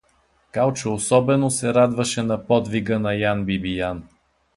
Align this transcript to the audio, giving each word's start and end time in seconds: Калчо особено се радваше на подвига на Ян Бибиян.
Калчо 0.51 0.93
особено 0.93 1.51
се 1.51 1.73
радваше 1.73 2.23
на 2.23 2.47
подвига 2.47 2.99
на 2.99 3.13
Ян 3.13 3.45
Бибиян. 3.45 4.03